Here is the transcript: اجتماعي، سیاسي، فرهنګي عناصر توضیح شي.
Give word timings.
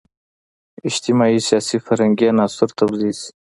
اجتماعي، 0.89 1.37
سیاسي، 1.47 1.77
فرهنګي 1.85 2.25
عناصر 2.33 2.69
توضیح 2.79 3.13
شي. 3.19 3.29